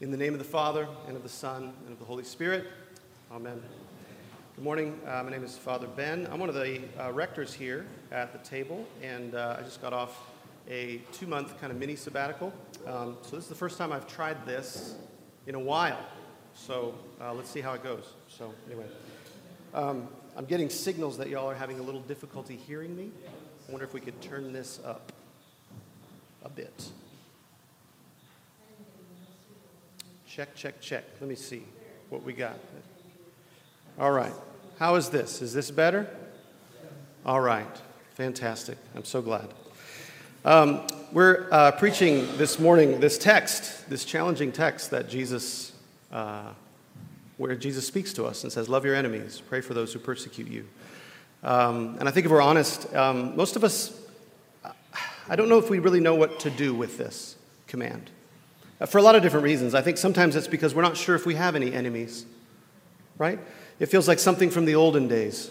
[0.00, 2.66] In the name of the Father, and of the Son, and of the Holy Spirit.
[3.30, 3.62] Amen.
[4.56, 5.00] Good morning.
[5.06, 6.26] Uh, my name is Father Ben.
[6.32, 9.92] I'm one of the uh, rectors here at the table, and uh, I just got
[9.92, 10.18] off
[10.68, 12.52] a two month kind of mini sabbatical.
[12.88, 14.96] Um, so, this is the first time I've tried this
[15.46, 16.04] in a while.
[16.54, 18.14] So, uh, let's see how it goes.
[18.26, 18.86] So, anyway,
[19.74, 23.12] um, I'm getting signals that y'all are having a little difficulty hearing me.
[23.68, 25.12] I wonder if we could turn this up
[26.44, 26.90] a bit.
[30.34, 31.04] Check, check, check.
[31.20, 31.62] Let me see
[32.10, 32.58] what we got.
[34.00, 34.32] All right.
[34.80, 35.40] How is this?
[35.40, 36.08] Is this better?
[37.24, 37.68] All right.
[38.14, 38.76] Fantastic.
[38.96, 39.54] I'm so glad.
[40.44, 45.70] Um, we're uh, preaching this morning this text, this challenging text that Jesus,
[46.10, 46.50] uh,
[47.36, 50.48] where Jesus speaks to us and says, Love your enemies, pray for those who persecute
[50.48, 50.66] you.
[51.44, 53.96] Um, and I think if we're honest, um, most of us,
[55.28, 57.36] I don't know if we really know what to do with this
[57.68, 58.10] command.
[58.86, 59.74] For a lot of different reasons.
[59.74, 62.26] I think sometimes it's because we're not sure if we have any enemies,
[63.18, 63.38] right?
[63.78, 65.50] It feels like something from the olden days.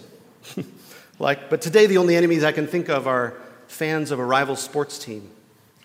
[1.19, 3.35] like, but today the only enemies I can think of are
[3.67, 5.29] fans of a rival sports team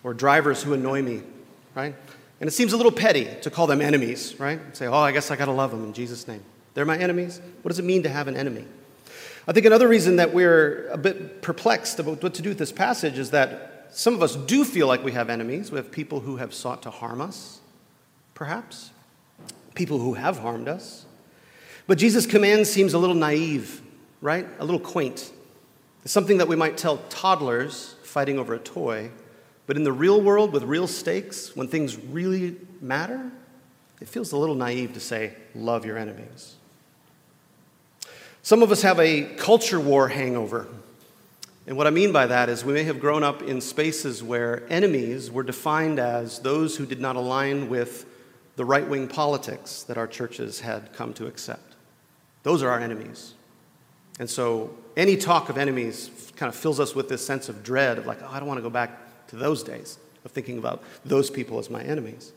[0.03, 1.21] or drivers who annoy me,
[1.75, 1.95] right?
[2.39, 4.59] And it seems a little petty to call them enemies, right?
[4.75, 6.43] Say, oh, I guess I got to love them in Jesus' name.
[6.73, 7.41] They're my enemies.
[7.61, 8.65] What does it mean to have an enemy?
[9.47, 12.71] I think another reason that we're a bit perplexed about what to do with this
[12.71, 15.71] passage is that some of us do feel like we have enemies.
[15.71, 17.59] We have people who have sought to harm us,
[18.33, 18.91] perhaps,
[19.75, 21.05] people who have harmed us.
[21.87, 23.81] But Jesus' command seems a little naive,
[24.21, 24.47] right?
[24.59, 25.31] A little quaint.
[26.03, 29.11] It's something that we might tell toddlers fighting over a toy.
[29.65, 33.31] But in the real world, with real stakes, when things really matter,
[34.01, 36.55] it feels a little naive to say, love your enemies.
[38.41, 40.67] Some of us have a culture war hangover.
[41.69, 44.63] And what I mean by that is we may have grown up in spaces where
[44.71, 48.07] enemies were defined as those who did not align with
[48.55, 51.75] the right wing politics that our churches had come to accept.
[52.41, 53.35] Those are our enemies.
[54.19, 57.99] And so any talk of enemies kind of fills us with this sense of dread
[57.99, 60.81] of like, oh, I don't want to go back to those days of thinking about
[61.05, 62.31] those people as my enemies.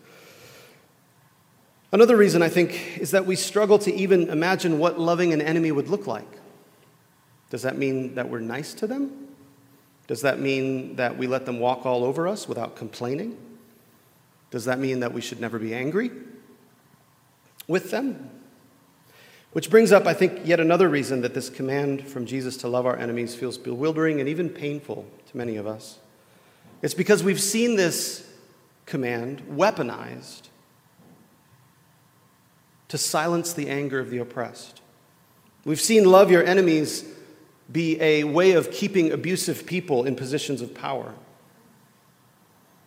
[1.90, 5.72] Another reason I think is that we struggle to even imagine what loving an enemy
[5.72, 6.28] would look like.
[7.52, 9.28] Does that mean that we're nice to them?
[10.06, 13.36] Does that mean that we let them walk all over us without complaining?
[14.50, 16.10] Does that mean that we should never be angry
[17.68, 18.30] with them?
[19.52, 22.86] Which brings up, I think, yet another reason that this command from Jesus to love
[22.86, 25.98] our enemies feels bewildering and even painful to many of us.
[26.80, 28.26] It's because we've seen this
[28.86, 30.44] command weaponized
[32.88, 34.80] to silence the anger of the oppressed.
[35.66, 37.04] We've seen love your enemies
[37.72, 41.14] be a way of keeping abusive people in positions of power.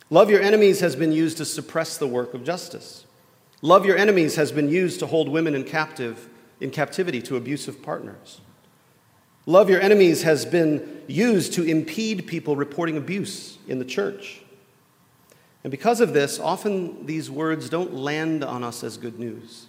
[0.09, 3.05] Love your enemies has been used to suppress the work of justice.
[3.61, 6.29] Love your enemies has been used to hold women in captive
[6.61, 8.39] in captivity to abusive partners.
[9.45, 14.41] Love your enemies has been used to impede people reporting abuse in the church.
[15.63, 19.67] And because of this, often these words don't land on us as good news.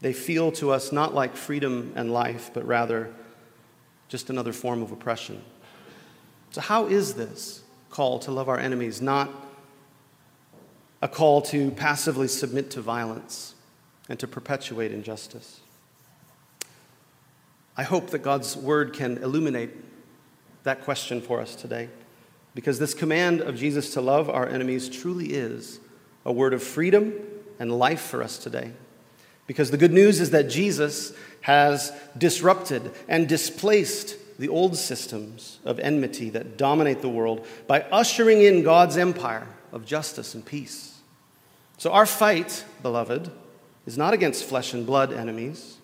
[0.00, 3.12] They feel to us not like freedom and life, but rather
[4.10, 5.42] just another form of oppression.
[6.50, 9.30] So, how is this call to love our enemies not
[11.00, 13.54] a call to passively submit to violence
[14.08, 15.60] and to perpetuate injustice?
[17.76, 19.70] I hope that God's word can illuminate
[20.64, 21.88] that question for us today
[22.54, 25.78] because this command of Jesus to love our enemies truly is
[26.26, 27.14] a word of freedom
[27.60, 28.72] and life for us today.
[29.50, 35.80] Because the good news is that Jesus has disrupted and displaced the old systems of
[35.80, 41.00] enmity that dominate the world by ushering in God's empire of justice and peace.
[41.78, 43.28] So, our fight, beloved,
[43.86, 45.78] is not against flesh and blood enemies,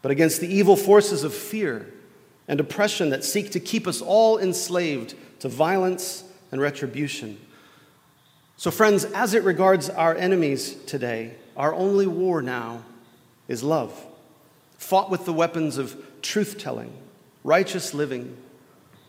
[0.00, 1.92] but against the evil forces of fear
[2.46, 6.22] and oppression that seek to keep us all enslaved to violence
[6.52, 7.40] and retribution.
[8.56, 12.84] So, friends, as it regards our enemies today, our only war now
[13.48, 14.06] is love,
[14.78, 16.92] fought with the weapons of truth telling,
[17.42, 18.36] righteous living,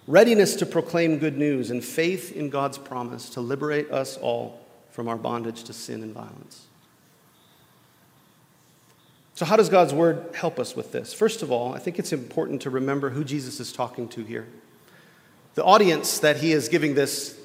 [0.07, 4.59] readiness to proclaim good news, and faith in God's promise to liberate us all
[4.89, 6.65] from our bondage to sin and violence.
[9.35, 11.13] So, how does God's word help us with this?
[11.13, 14.47] First of all, I think it's important to remember who Jesus is talking to here.
[15.53, 17.38] The audience that he is giving this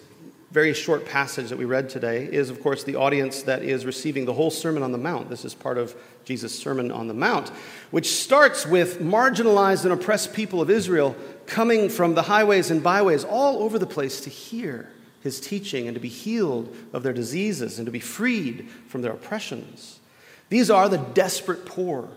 [0.55, 4.25] very short passage that we read today is, of course, the audience that is receiving
[4.25, 5.29] the whole Sermon on the Mount.
[5.29, 7.49] This is part of Jesus' Sermon on the Mount,
[7.91, 11.17] which starts with marginalized and oppressed people of Israel
[11.47, 14.89] coming from the highways and byways all over the place to hear
[15.25, 19.13] his teaching and to be healed of their diseases and to be freed from their
[19.13, 19.99] oppressions.
[20.51, 22.11] These are the desperate poor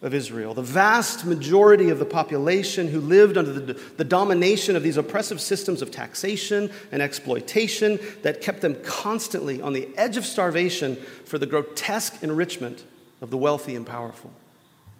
[0.00, 4.84] of Israel, the vast majority of the population who lived under the, the, domination of
[4.84, 10.24] these oppressive systems of taxation and exploitation that kept them constantly on the edge of
[10.24, 12.84] starvation for the grotesque enrichment
[13.20, 14.30] of the wealthy and powerful.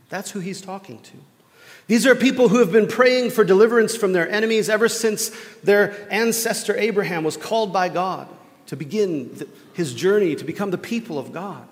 [0.09, 1.13] That's who he's talking to.
[1.87, 5.31] These are people who have been praying for deliverance from their enemies ever since
[5.63, 8.29] their ancestor Abraham was called by God
[8.67, 11.68] to begin his journey to become the people of God.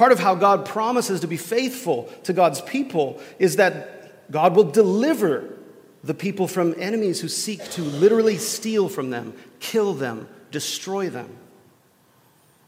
[0.00, 4.64] Part of how God promises to be faithful to God's people is that God will
[4.64, 5.58] deliver
[6.02, 11.28] the people from enemies who seek to literally steal from them, kill them, destroy them.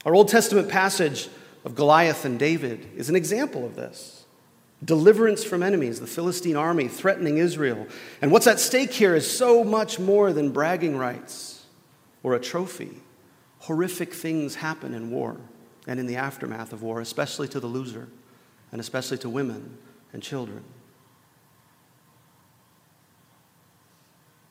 [0.05, 1.31] Our Old Testament passage
[1.65, 4.27] of Goliath and David is an example of this.
[4.85, 7.87] Deliverance from enemies, the Philistine army threatening Israel.
[8.21, 11.65] And what's at stake here is so much more than bragging rights
[12.23, 12.91] or a trophy.
[13.61, 15.39] Horrific things happen in war
[15.87, 18.09] and in the aftermath of war, especially to the loser,
[18.71, 19.79] and especially to women
[20.13, 20.63] and children.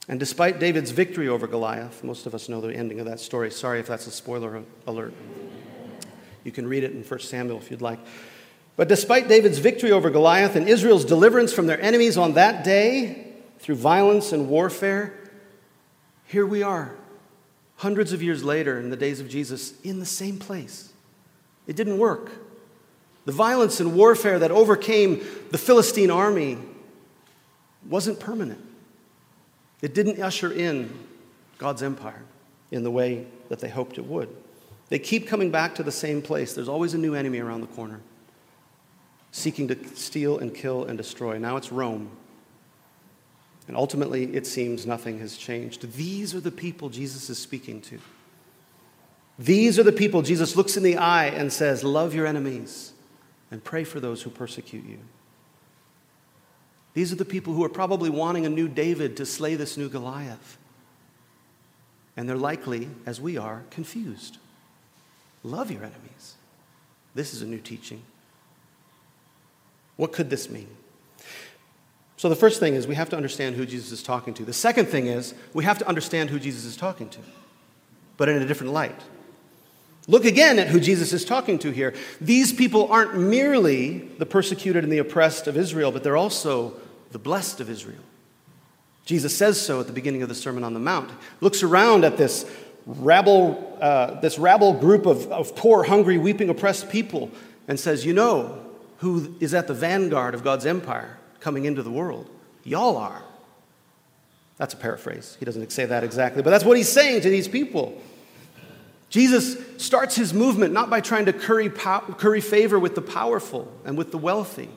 [0.07, 3.49] And despite David's victory over Goliath, most of us know the ending of that story.
[3.51, 5.13] Sorry if that's a spoiler alert.
[6.43, 7.99] You can read it in 1 Samuel if you'd like.
[8.75, 13.33] But despite David's victory over Goliath and Israel's deliverance from their enemies on that day
[13.59, 15.13] through violence and warfare,
[16.25, 16.95] here we are,
[17.77, 20.90] hundreds of years later in the days of Jesus, in the same place
[21.67, 22.31] it didn't work.
[23.25, 26.57] The violence and warfare that overcame the Philistine army
[27.87, 28.63] wasn't permanent.
[29.81, 30.91] It didn't usher in
[31.57, 32.23] God's empire
[32.71, 34.29] in the way that they hoped it would.
[34.89, 36.53] They keep coming back to the same place.
[36.53, 38.01] There's always a new enemy around the corner,
[39.31, 41.37] seeking to steal and kill and destroy.
[41.37, 42.09] Now it's Rome.
[43.67, 45.93] And ultimately, it seems nothing has changed.
[45.93, 47.99] These are the people Jesus is speaking to.
[49.41, 52.93] These are the people Jesus looks in the eye and says, Love your enemies
[53.49, 54.99] and pray for those who persecute you.
[56.93, 59.89] These are the people who are probably wanting a new David to slay this new
[59.89, 60.59] Goliath.
[62.15, 64.37] And they're likely, as we are, confused.
[65.43, 66.35] Love your enemies.
[67.15, 68.03] This is a new teaching.
[69.95, 70.69] What could this mean?
[72.15, 74.45] So, the first thing is we have to understand who Jesus is talking to.
[74.45, 77.19] The second thing is we have to understand who Jesus is talking to,
[78.17, 79.01] but in a different light.
[80.07, 81.93] Look again at who Jesus is talking to here.
[82.19, 86.73] These people aren't merely the persecuted and the oppressed of Israel, but they're also
[87.11, 88.01] the blessed of Israel.
[89.05, 91.11] Jesus says so at the beginning of the Sermon on the Mount.
[91.39, 92.49] Looks around at this
[92.85, 97.29] rabble, uh, this rabble group of, of poor, hungry, weeping, oppressed people
[97.67, 98.63] and says, You know
[98.97, 102.29] who is at the vanguard of God's empire coming into the world?
[102.63, 103.23] Y'all are.
[104.57, 105.37] That's a paraphrase.
[105.39, 107.99] He doesn't say that exactly, but that's what he's saying to these people.
[109.11, 113.97] Jesus starts his movement not by trying to curry, curry favor with the powerful and
[113.97, 114.69] with the wealthy.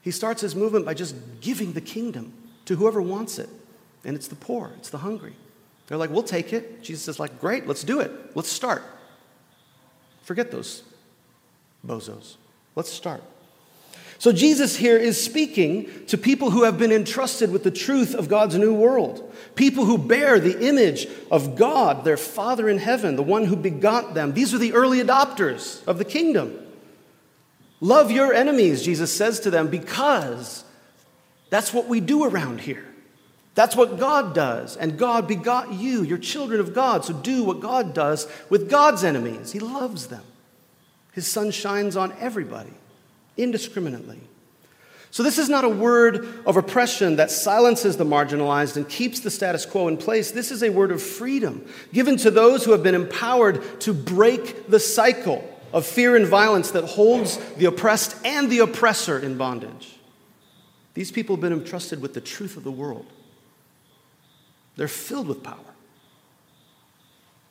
[0.00, 2.32] He starts his movement by just giving the kingdom
[2.64, 3.50] to whoever wants it.
[4.04, 5.34] And it's the poor, it's the hungry.
[5.86, 6.82] They're like, we'll take it.
[6.82, 8.10] Jesus is like, great, let's do it.
[8.34, 8.82] Let's start.
[10.22, 10.82] Forget those
[11.86, 12.36] bozos.
[12.74, 13.22] Let's start.
[14.20, 18.28] So, Jesus here is speaking to people who have been entrusted with the truth of
[18.28, 19.32] God's new world.
[19.54, 24.14] People who bear the image of God, their Father in heaven, the one who begot
[24.14, 24.32] them.
[24.32, 26.58] These are the early adopters of the kingdom.
[27.80, 30.64] Love your enemies, Jesus says to them, because
[31.48, 32.84] that's what we do around here.
[33.54, 34.76] That's what God does.
[34.76, 36.02] And God begot you.
[36.02, 37.04] You're children of God.
[37.04, 39.52] So do what God does with God's enemies.
[39.52, 40.24] He loves them.
[41.12, 42.72] His sun shines on everybody
[43.38, 44.20] indiscriminately.
[45.10, 49.30] So, this is not a word of oppression that silences the marginalized and keeps the
[49.30, 50.30] status quo in place.
[50.32, 54.68] This is a word of freedom given to those who have been empowered to break
[54.68, 55.42] the cycle
[55.72, 59.98] of fear and violence that holds the oppressed and the oppressor in bondage.
[60.92, 63.06] These people have been entrusted with the truth of the world,
[64.76, 65.56] they're filled with power.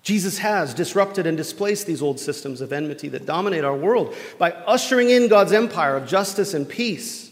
[0.07, 4.53] Jesus has disrupted and displaced these old systems of enmity that dominate our world by
[4.53, 7.29] ushering in God's empire of justice and peace.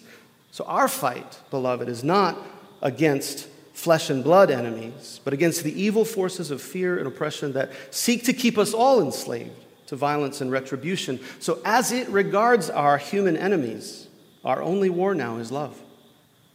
[0.51, 2.37] So, our fight, beloved, is not
[2.81, 7.71] against flesh and blood enemies, but against the evil forces of fear and oppression that
[7.91, 9.55] seek to keep us all enslaved
[9.87, 11.21] to violence and retribution.
[11.39, 14.09] So, as it regards our human enemies,
[14.43, 15.81] our only war now is love,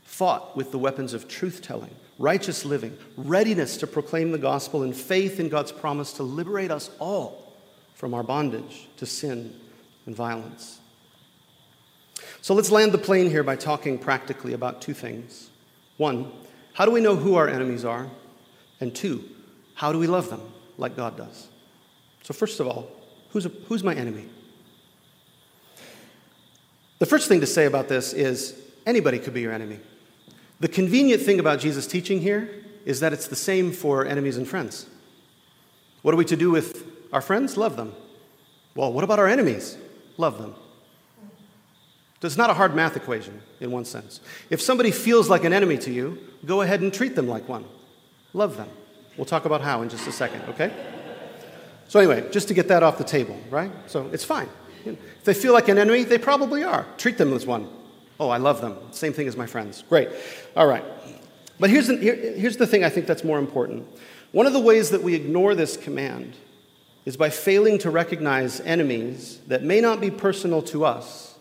[0.02, 4.94] fought with the weapons of truth telling righteous living, readiness to proclaim the gospel, and
[4.94, 7.54] faith in God's promise to liberate us all
[7.94, 9.58] from our bondage to sin
[10.04, 10.80] and violence.
[12.42, 15.48] So let's land the plane here by talking practically about two things.
[15.96, 16.30] One,
[16.74, 18.06] how do we know who our enemies are?
[18.80, 19.24] And two,
[19.74, 20.42] how do we love them
[20.76, 21.48] like God does?
[22.22, 22.90] So, first of all,
[23.30, 24.28] who's, a, who's my enemy?
[26.98, 29.80] The first thing to say about this is anybody could be your enemy.
[30.60, 32.50] The convenient thing about Jesus' teaching here
[32.84, 34.86] is that it's the same for enemies and friends.
[36.02, 37.56] What are we to do with our friends?
[37.56, 37.94] Love them.
[38.74, 39.76] Well, what about our enemies?
[40.16, 40.54] Love them.
[42.22, 44.20] It's not a hard math equation in one sense.
[44.50, 47.64] If somebody feels like an enemy to you, go ahead and treat them like one.
[48.34, 48.68] Love them.
[49.16, 50.70] We'll talk about how in just a second, okay?
[51.88, 53.72] So, anyway, just to get that off the table, right?
[53.86, 54.48] So, it's fine.
[54.84, 56.86] If they feel like an enemy, they probably are.
[56.98, 57.68] Treat them as one.
[58.20, 58.76] Oh, I love them.
[58.90, 59.82] Same thing as my friends.
[59.88, 60.10] Great.
[60.54, 60.84] All right.
[61.58, 63.86] But here's the, here, here's the thing I think that's more important.
[64.32, 66.36] One of the ways that we ignore this command
[67.06, 71.34] is by failing to recognize enemies that may not be personal to us,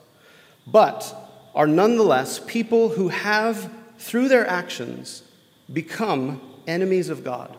[0.66, 1.14] but
[1.54, 5.24] are nonetheless people who have, through their actions,
[5.72, 7.58] become enemies of God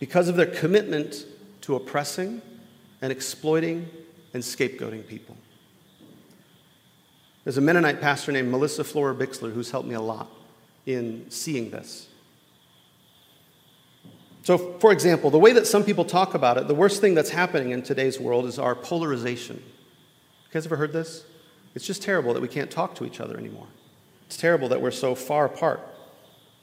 [0.00, 1.26] because of their commitment
[1.60, 2.40] to oppressing
[3.02, 3.88] and exploiting
[4.32, 5.36] and scapegoating people.
[7.44, 10.28] There's a Mennonite pastor named Melissa Florer-Bixler who's helped me a lot
[10.86, 12.08] in seeing this.
[14.42, 17.30] So, for example, the way that some people talk about it, the worst thing that's
[17.30, 19.56] happening in today's world is our polarization.
[19.56, 21.24] You guys ever heard this?
[21.74, 23.66] It's just terrible that we can't talk to each other anymore.
[24.26, 25.80] It's terrible that we're so far apart.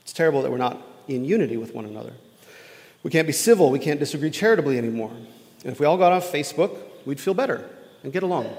[0.03, 2.13] It's terrible that we're not in unity with one another.
[3.03, 3.71] We can't be civil.
[3.71, 5.11] We can't disagree charitably anymore.
[5.63, 7.67] And if we all got off Facebook, we'd feel better
[8.03, 8.55] and get along.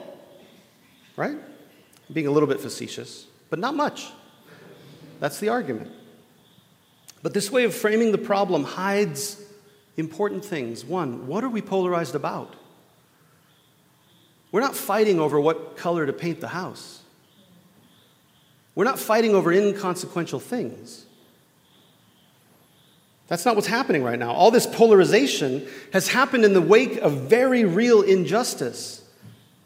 [1.16, 1.36] Right?
[2.12, 4.10] Being a little bit facetious, but not much.
[5.20, 5.90] That's the argument.
[7.22, 9.40] But this way of framing the problem hides
[9.96, 10.84] important things.
[10.84, 12.54] One, what are we polarized about?
[14.50, 17.00] We're not fighting over what color to paint the house.
[18.74, 21.06] We're not fighting over inconsequential things.
[23.28, 24.32] That's not what's happening right now.
[24.32, 29.01] All this polarization has happened in the wake of very real injustice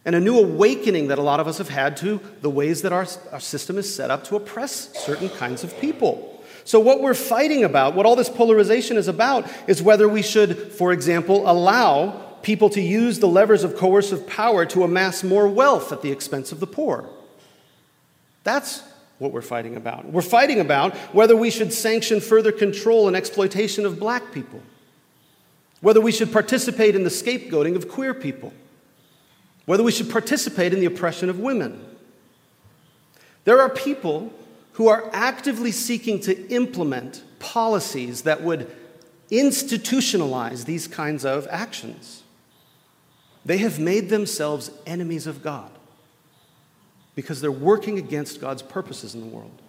[0.07, 2.93] and a new awakening that a lot of us have had to the ways that
[2.93, 6.33] our, our system is set up to oppress certain kinds of people.
[6.65, 10.73] So, what we're fighting about, what all this polarization is about, is whether we should,
[10.73, 15.93] for example, allow people to use the levers of coercive power to amass more wealth
[15.93, 17.09] at the expense of the poor.
[18.45, 18.83] That's
[19.19, 20.07] what we're fighting about.
[20.07, 24.63] We're fighting about whether we should sanction further control and exploitation of black people,
[25.81, 28.53] whether we should participate in the scapegoating of queer people,
[29.67, 31.85] whether we should participate in the oppression of women.
[33.45, 34.33] There are people
[34.73, 38.71] who are actively seeking to implement policies that would
[39.31, 42.23] institutionalize these kinds of actions.
[43.45, 45.71] They have made themselves enemies of God
[47.15, 49.63] because they're working against God's purposes in the world.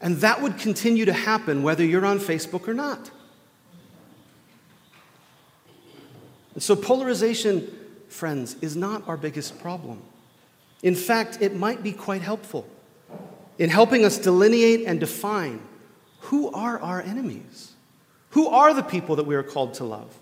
[0.00, 3.10] And that would continue to happen whether you're on Facebook or not.
[6.54, 7.68] And so, polarization,
[8.12, 10.02] friends, is not our biggest problem.
[10.82, 12.68] In fact, it might be quite helpful
[13.58, 15.60] in helping us delineate and define
[16.20, 17.72] who are our enemies?
[18.30, 20.14] Who are the people that we are called to love?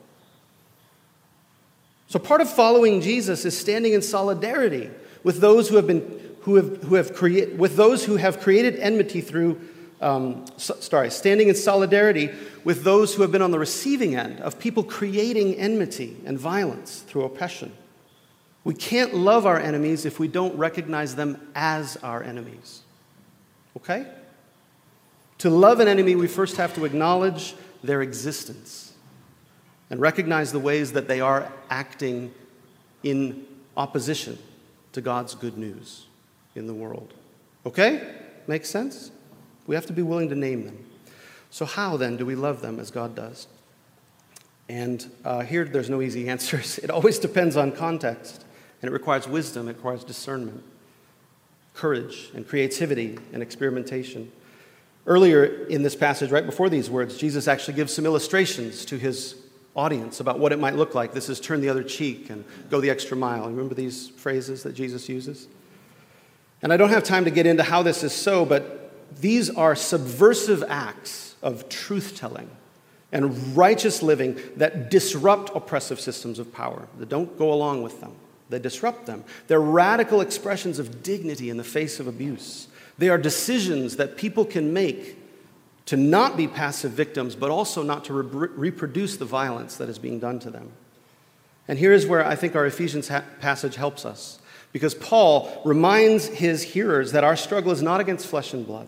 [2.09, 4.91] So, part of following Jesus is standing in solidarity
[5.23, 8.77] with those who have been who have, who have create, with those who have created
[8.77, 9.61] enmity through
[10.01, 12.31] um, so, sorry standing in solidarity
[12.65, 17.01] with those who have been on the receiving end of people creating enmity and violence
[17.01, 17.73] through oppression
[18.65, 22.83] we can't love our enemies if we don't recognize them as our enemies
[23.77, 24.07] Okay?
[25.39, 28.93] To love an enemy, we first have to acknowledge their existence
[29.89, 32.33] and recognize the ways that they are acting
[33.03, 34.39] in opposition
[34.93, 36.07] to God's good news
[36.55, 37.15] in the world.
[37.65, 38.17] Okay?
[38.47, 39.11] Makes sense?
[39.67, 40.85] We have to be willing to name them.
[41.51, 43.47] So, how then do we love them as God does?
[44.69, 46.79] And uh, here, there's no easy answers.
[46.79, 48.45] It always depends on context,
[48.83, 50.63] and it requires wisdom, it requires discernment
[51.75, 54.31] courage and creativity and experimentation.
[55.07, 59.37] Earlier in this passage, right before these words, Jesus actually gives some illustrations to his
[59.75, 61.13] audience about what it might look like.
[61.13, 63.49] This is turn the other cheek and go the extra mile.
[63.49, 65.49] Remember these phrases that Jesus uses?
[66.61, 68.80] And I don't have time to get into how this is so, but
[69.19, 72.51] these are subversive acts of truth telling
[73.13, 78.13] and righteous living that disrupt oppressive systems of power, that don't go along with them.
[78.51, 79.25] They disrupt them.
[79.47, 82.69] They're radical expressions of dignity in the face of abuse.
[82.99, 85.17] They are decisions that people can make
[85.87, 89.99] to not be passive victims, but also not to re- reproduce the violence that is
[89.99, 90.71] being done to them.
[91.67, 94.39] And here is where I think our Ephesians ha- passage helps us.
[94.73, 98.87] Because Paul reminds his hearers that our struggle is not against flesh and blood,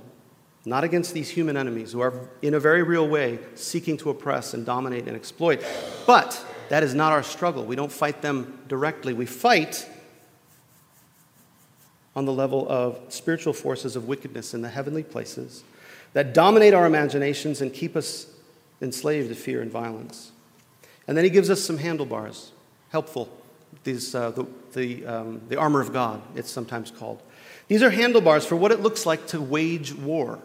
[0.64, 4.54] not against these human enemies who are, in a very real way, seeking to oppress
[4.54, 5.64] and dominate and exploit.
[6.06, 7.64] But that is not our struggle.
[7.64, 9.12] We don't fight them directly.
[9.12, 9.88] We fight
[12.14, 15.64] on the level of spiritual forces of wickedness in the heavenly places
[16.12, 18.26] that dominate our imaginations and keep us
[18.80, 20.30] enslaved to fear and violence.
[21.08, 22.52] And then he gives us some handlebars,
[22.90, 23.28] helpful.
[23.84, 27.22] These, uh, the, the, um, the armor of God, it's sometimes called.
[27.68, 30.38] These are handlebars for what it looks like to wage war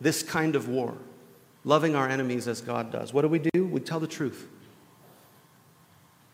[0.00, 0.94] this kind of war,
[1.64, 3.12] loving our enemies as God does.
[3.12, 3.66] What do we do?
[3.66, 4.48] We tell the truth.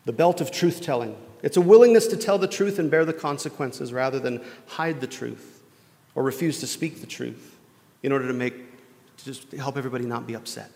[0.05, 1.15] The belt of truth telling.
[1.41, 5.07] It's a willingness to tell the truth and bear the consequences rather than hide the
[5.07, 5.63] truth
[6.13, 7.57] or refuse to speak the truth
[8.03, 8.53] in order to make
[9.17, 10.71] to just help everybody not be upset.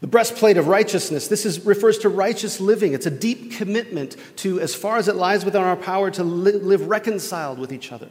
[0.00, 2.92] The breastplate of righteousness, this is, refers to righteous living.
[2.92, 6.52] It's a deep commitment to, as far as it lies within our power, to li-
[6.52, 8.08] live reconciled with each other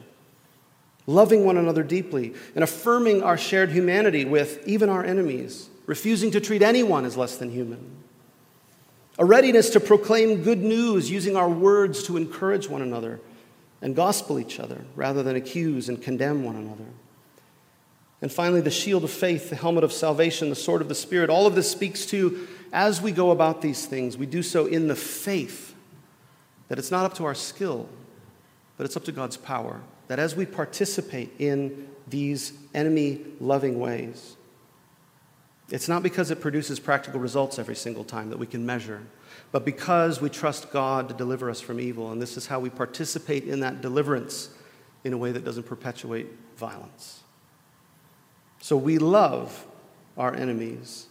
[1.06, 6.40] loving one another deeply, and affirming our shared humanity with even our enemies, refusing to
[6.40, 7.90] treat anyone as less than human.
[9.18, 13.20] A readiness to proclaim good news using our words to encourage one another
[13.80, 16.86] and gospel each other rather than accuse and condemn one another.
[18.22, 21.28] And finally, the shield of faith, the helmet of salvation, the sword of the Spirit.
[21.28, 24.88] All of this speaks to, as we go about these things, we do so in
[24.88, 25.74] the faith
[26.68, 27.88] that it's not up to our skill,
[28.78, 34.36] but it's up to God's power that as we participate in these enemy loving ways,
[35.70, 39.02] it's not because it produces practical results every single time that we can measure,
[39.50, 42.12] but because we trust God to deliver us from evil.
[42.12, 44.50] And this is how we participate in that deliverance
[45.04, 47.22] in a way that doesn't perpetuate violence.
[48.60, 49.66] So we love
[50.16, 51.06] our enemies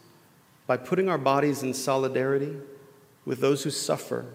[0.66, 2.56] by putting our bodies in solidarity
[3.26, 4.26] with those who suffer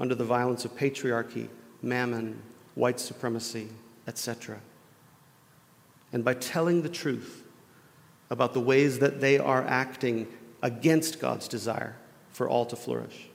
[0.00, 1.48] under the violence of patriarchy,
[1.82, 2.40] mammon,
[2.78, 3.68] white supremacy,
[4.06, 4.60] etc.
[6.12, 7.44] And by telling the truth
[8.30, 10.28] about the ways that they are acting
[10.62, 11.96] against God's desire
[12.30, 13.28] for all to flourish,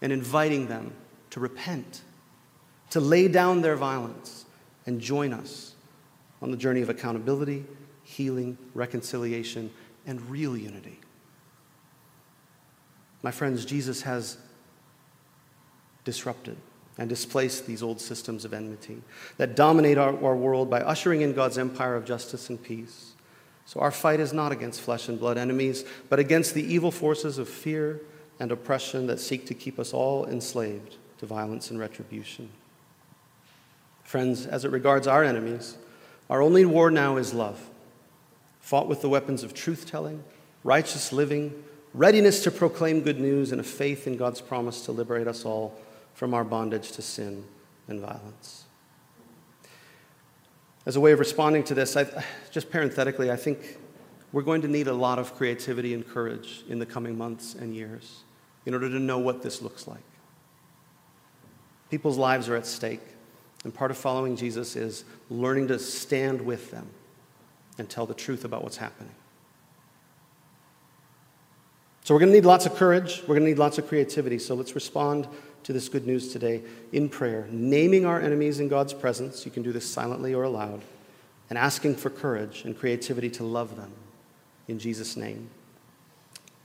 [0.00, 0.92] and inviting them
[1.30, 2.02] to repent,
[2.90, 4.46] to lay down their violence,
[4.84, 5.76] and join us
[6.40, 7.64] on the journey of accountability,
[8.02, 9.70] healing, reconciliation,
[10.06, 10.98] and real unity.
[13.22, 14.38] My friends, Jesus has
[16.04, 16.56] disrupted
[17.02, 19.02] and displace these old systems of enmity
[19.36, 23.14] that dominate our, our, world by ushering in God's empire of justice and peace.
[23.66, 27.38] So, our fight is not against flesh and blood enemies, but against the evil forces
[27.38, 28.00] of fear
[28.38, 32.48] and oppression that seek to keep us all enslaved to violence and retribution.
[34.04, 35.76] Friends, as it regards our enemies,
[36.30, 37.68] our only war now is love,
[38.60, 40.22] fought with the weapons of truth telling,
[40.62, 45.26] righteous living, readiness to proclaim good news, and a faith in God's promise to liberate
[45.26, 45.76] us all
[46.14, 47.44] from our bondage to sin
[47.88, 48.64] and violence.
[50.84, 52.06] As a way of responding to this, I,
[52.50, 53.78] just parenthetically, I think
[54.32, 57.74] we're going to need a lot of creativity and courage in the coming months and
[57.74, 58.24] years
[58.66, 60.02] in order to know what this looks like.
[61.90, 63.02] People's lives are at stake,
[63.64, 66.88] and part of following Jesus is learning to stand with them
[67.78, 69.14] and tell the truth about what's happening.
[72.04, 74.38] So, we're going to need lots of courage, we're going to need lots of creativity,
[74.38, 75.28] so let's respond
[75.64, 79.44] to this good news today in prayer, naming our enemies in God's presence.
[79.44, 80.82] You can do this silently or aloud,
[81.48, 83.92] and asking for courage and creativity to love them
[84.68, 85.50] in Jesus' name.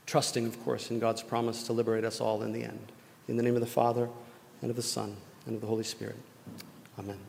[0.05, 2.91] Trusting, of course, in God's promise to liberate us all in the end.
[3.27, 4.09] In the name of the Father,
[4.61, 6.15] and of the Son, and of the Holy Spirit.
[6.97, 7.19] Amen.